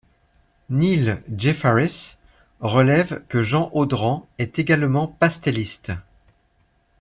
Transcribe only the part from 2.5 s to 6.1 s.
relève que Jean Audran est également pastelliste.